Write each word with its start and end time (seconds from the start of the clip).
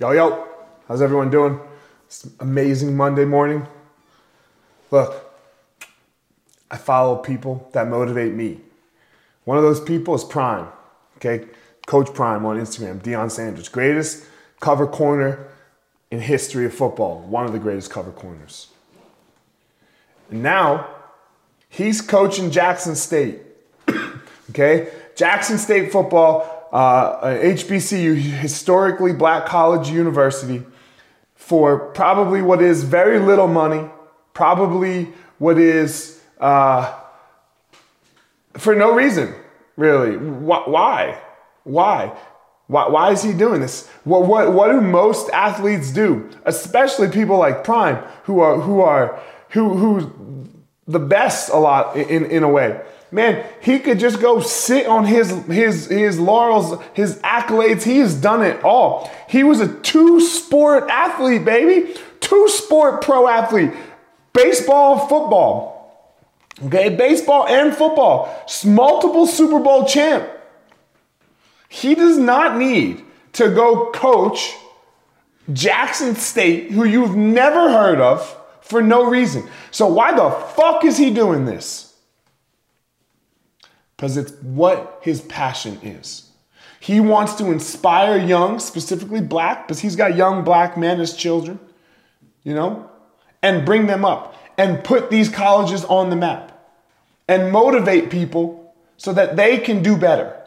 Yo, 0.00 0.12
yo, 0.12 0.46
how's 0.86 1.02
everyone 1.02 1.28
doing? 1.28 1.58
It's 2.06 2.22
an 2.22 2.32
amazing 2.38 2.96
Monday 2.96 3.24
morning. 3.24 3.66
Look, 4.92 5.34
I 6.70 6.76
follow 6.76 7.16
people 7.16 7.68
that 7.72 7.88
motivate 7.88 8.32
me. 8.32 8.60
One 9.42 9.56
of 9.56 9.64
those 9.64 9.80
people 9.80 10.14
is 10.14 10.22
Prime, 10.22 10.68
okay? 11.16 11.46
Coach 11.88 12.14
Prime 12.14 12.46
on 12.46 12.60
Instagram, 12.60 13.02
Deion 13.02 13.28
Sanders, 13.28 13.68
greatest 13.68 14.24
cover 14.60 14.86
corner 14.86 15.48
in 16.12 16.20
history 16.20 16.64
of 16.64 16.72
football, 16.72 17.22
one 17.22 17.44
of 17.44 17.50
the 17.50 17.58
greatest 17.58 17.90
cover 17.90 18.12
corners. 18.12 18.68
And 20.30 20.44
now, 20.44 20.88
he's 21.68 22.00
coaching 22.00 22.52
Jackson 22.52 22.94
State, 22.94 23.40
okay? 24.50 24.92
Jackson 25.16 25.58
State 25.58 25.90
football 25.90 26.57
uh, 26.72 27.20
HBCU, 27.22 28.14
historically 28.16 29.12
black 29.12 29.46
college 29.46 29.90
university, 29.90 30.64
for 31.34 31.90
probably 31.92 32.42
what 32.42 32.60
is 32.60 32.84
very 32.84 33.18
little 33.18 33.48
money, 33.48 33.88
probably 34.34 35.08
what 35.38 35.58
is 35.58 36.20
uh, 36.40 36.94
for 38.56 38.74
no 38.74 38.94
reason, 38.94 39.34
really. 39.76 40.16
Why? 40.16 41.18
Why? 41.64 42.16
Why, 42.66 42.88
why 42.88 43.12
is 43.12 43.22
he 43.22 43.32
doing 43.32 43.62
this? 43.62 43.88
What, 44.04 44.26
what, 44.26 44.52
what 44.52 44.68
do 44.68 44.80
most 44.80 45.30
athletes 45.30 45.90
do? 45.90 46.28
Especially 46.44 47.08
people 47.08 47.38
like 47.38 47.64
Prime, 47.64 47.96
who 48.24 48.40
are 48.40 48.60
who 48.60 48.80
are 48.80 49.18
who 49.50 49.74
who 49.74 50.48
the 50.86 50.98
best 50.98 51.50
a 51.50 51.56
lot 51.56 51.96
in, 51.96 52.26
in 52.26 52.42
a 52.42 52.48
way 52.48 52.80
man, 53.10 53.44
he 53.60 53.78
could 53.78 53.98
just 53.98 54.20
go 54.20 54.40
sit 54.40 54.86
on 54.86 55.04
his 55.04 55.30
his 55.46 55.86
his 55.86 56.18
laurels, 56.18 56.82
his 56.94 57.16
accolades. 57.18 57.82
He 57.82 57.98
has 57.98 58.14
done 58.14 58.42
it 58.42 58.62
all. 58.62 59.10
He 59.28 59.42
was 59.42 59.60
a 59.60 59.68
two 59.80 60.20
sport 60.20 60.88
athlete, 60.90 61.44
baby. 61.44 61.94
Two 62.20 62.48
sport 62.48 63.02
pro 63.02 63.28
athlete. 63.28 63.72
Baseball, 64.32 65.08
football. 65.08 65.78
Okay, 66.64 66.88
baseball 66.96 67.46
and 67.46 67.74
football. 67.74 68.28
Multiple 68.64 69.26
Super 69.26 69.60
Bowl 69.60 69.86
champ. 69.86 70.28
He 71.68 71.94
does 71.94 72.18
not 72.18 72.56
need 72.58 73.04
to 73.34 73.50
go 73.50 73.90
coach 73.92 74.54
Jackson 75.52 76.14
State, 76.16 76.70
who 76.70 76.84
you've 76.84 77.16
never 77.16 77.70
heard 77.70 78.00
of, 78.00 78.36
for 78.60 78.82
no 78.82 79.08
reason. 79.08 79.48
So 79.70 79.86
why 79.86 80.12
the 80.12 80.30
fuck 80.30 80.84
is 80.84 80.96
he 80.98 81.10
doing 81.10 81.44
this? 81.44 81.87
Because 83.98 84.16
it's 84.16 84.30
what 84.42 85.00
his 85.02 85.20
passion 85.22 85.76
is. 85.82 86.30
He 86.78 87.00
wants 87.00 87.34
to 87.34 87.50
inspire 87.50 88.16
young, 88.16 88.60
specifically 88.60 89.20
black, 89.20 89.66
because 89.66 89.80
he's 89.80 89.96
got 89.96 90.14
young 90.14 90.44
black 90.44 90.76
men 90.76 91.00
as 91.00 91.16
children, 91.16 91.58
you 92.44 92.54
know, 92.54 92.88
and 93.42 93.66
bring 93.66 93.88
them 93.88 94.04
up 94.04 94.36
and 94.56 94.84
put 94.84 95.10
these 95.10 95.28
colleges 95.28 95.84
on 95.84 96.10
the 96.10 96.16
map 96.16 96.56
and 97.26 97.50
motivate 97.50 98.08
people 98.08 98.72
so 98.96 99.12
that 99.12 99.34
they 99.34 99.58
can 99.58 99.82
do 99.82 99.96
better. 99.96 100.40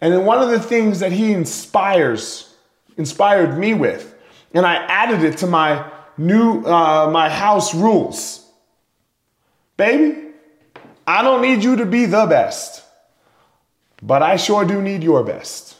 And 0.00 0.12
then 0.12 0.24
one 0.24 0.42
of 0.42 0.50
the 0.50 0.60
things 0.60 0.98
that 0.98 1.12
he 1.12 1.32
inspires, 1.32 2.52
inspired 2.96 3.56
me 3.56 3.72
with, 3.72 4.16
and 4.52 4.66
I 4.66 4.74
added 4.86 5.22
it 5.22 5.38
to 5.38 5.46
my 5.46 5.88
new, 6.18 6.64
uh, 6.64 7.08
my 7.12 7.28
house 7.28 7.72
rules. 7.72 8.44
Baby, 9.76 10.25
I 11.06 11.22
don't 11.22 11.42
need 11.42 11.62
you 11.62 11.76
to 11.76 11.86
be 11.86 12.06
the 12.06 12.26
best, 12.26 12.82
but 14.02 14.22
I 14.22 14.36
sure 14.36 14.64
do 14.64 14.82
need 14.82 15.02
your 15.02 15.22
best. 15.22 15.76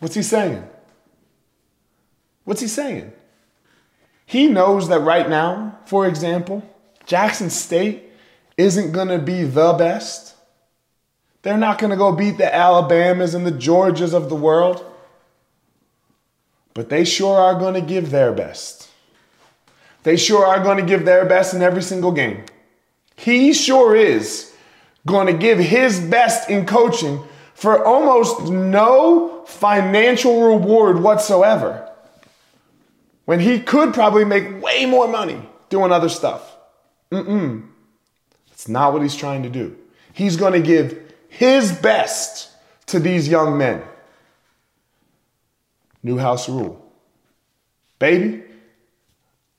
What's 0.00 0.14
he 0.14 0.22
saying? 0.22 0.64
What's 2.44 2.60
he 2.60 2.68
saying? 2.68 3.12
He 4.26 4.48
knows 4.48 4.88
that 4.88 5.00
right 5.00 5.28
now, 5.28 5.78
for 5.86 6.06
example, 6.06 6.62
Jackson 7.06 7.50
State 7.50 8.10
isn't 8.56 8.92
going 8.92 9.08
to 9.08 9.18
be 9.18 9.44
the 9.44 9.72
best. 9.74 10.34
They're 11.42 11.56
not 11.56 11.78
going 11.78 11.90
to 11.90 11.96
go 11.96 12.12
beat 12.12 12.38
the 12.38 12.54
Alabamas 12.54 13.34
and 13.34 13.46
the 13.46 13.52
Georgias 13.52 14.14
of 14.14 14.28
the 14.28 14.36
world. 14.36 14.84
But 16.74 16.88
they 16.88 17.04
sure 17.04 17.38
are 17.38 17.58
going 17.58 17.74
to 17.74 17.80
give 17.80 18.10
their 18.10 18.32
best. 18.32 18.88
They 20.02 20.16
sure 20.16 20.46
are 20.46 20.62
going 20.62 20.78
to 20.78 20.84
give 20.84 21.04
their 21.04 21.24
best 21.24 21.54
in 21.54 21.62
every 21.62 21.82
single 21.82 22.12
game. 22.12 22.44
He 23.22 23.52
sure 23.52 23.94
is 23.94 24.52
going 25.06 25.28
to 25.28 25.32
give 25.32 25.56
his 25.60 26.00
best 26.00 26.50
in 26.50 26.66
coaching 26.66 27.22
for 27.54 27.84
almost 27.84 28.50
no 28.50 29.44
financial 29.46 30.48
reward 30.48 30.98
whatsoever. 31.00 31.88
When 33.24 33.38
he 33.38 33.60
could 33.60 33.94
probably 33.94 34.24
make 34.24 34.60
way 34.60 34.86
more 34.86 35.06
money 35.06 35.40
doing 35.68 35.92
other 35.92 36.08
stuff. 36.08 36.56
Mm-mm. 37.12 37.68
That's 38.48 38.66
not 38.66 38.92
what 38.92 39.02
he's 39.02 39.14
trying 39.14 39.44
to 39.44 39.48
do. 39.48 39.76
He's 40.12 40.36
going 40.36 40.54
to 40.54 40.60
give 40.60 41.00
his 41.28 41.70
best 41.70 42.50
to 42.86 42.98
these 42.98 43.28
young 43.28 43.56
men. 43.56 43.84
New 46.02 46.18
house 46.18 46.48
rule. 46.48 46.92
Baby, 48.00 48.42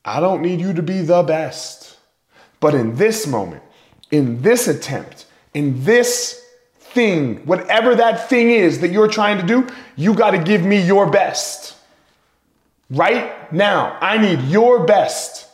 I 0.04 0.20
don't 0.20 0.42
need 0.42 0.60
you 0.60 0.74
to 0.74 0.84
be 0.84 1.02
the 1.02 1.24
best. 1.24 1.93
But 2.64 2.76
in 2.76 2.96
this 2.96 3.28
moment, 3.28 3.62
in 4.10 4.42
this 4.42 4.70
attempt, 4.70 5.26
in 5.54 5.84
this 5.84 6.42
thing, 6.80 7.46
whatever 7.46 7.94
that 7.94 8.30
thing 8.30 8.52
is 8.52 8.80
that 8.80 8.90
you're 8.90 9.10
trying 9.10 9.38
to 9.38 9.46
do, 9.46 9.68
you 9.98 10.14
got 10.14 10.32
to 10.32 10.38
give 10.38 10.64
me 10.64 10.82
your 10.82 11.10
best. 11.10 11.76
Right 12.90 13.52
now, 13.52 13.98
I 14.00 14.18
need 14.18 14.44
your 14.44 14.86
best. 14.86 15.46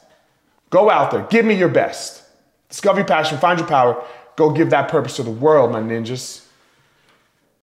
Go 0.70 0.92
out 0.92 1.10
there, 1.10 1.26
give 1.32 1.46
me 1.46 1.56
your 1.56 1.68
best. 1.68 2.22
Discover 2.70 3.00
your 3.00 3.08
passion, 3.08 3.40
find 3.40 3.58
your 3.58 3.68
power, 3.68 4.06
go 4.36 4.52
give 4.52 4.70
that 4.70 4.88
purpose 4.88 5.16
to 5.16 5.24
the 5.24 5.32
world, 5.32 5.72
my 5.72 5.82
ninjas. 5.82 6.46